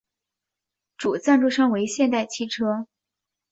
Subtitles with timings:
[0.97, 2.87] 主赞助商为现代汽车。